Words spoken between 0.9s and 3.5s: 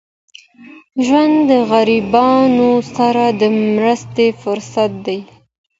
ژوند د غریبانو سره د